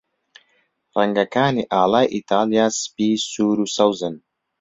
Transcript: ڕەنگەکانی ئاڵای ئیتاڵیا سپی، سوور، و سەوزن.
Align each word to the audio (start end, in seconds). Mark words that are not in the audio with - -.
ڕەنگەکانی 0.95 1.69
ئاڵای 1.73 2.11
ئیتاڵیا 2.13 2.65
سپی، 2.81 3.09
سوور، 3.31 3.57
و 3.63 3.71
سەوزن. 3.75 4.15